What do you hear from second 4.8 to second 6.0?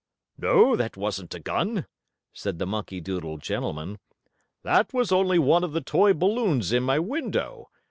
was only one of the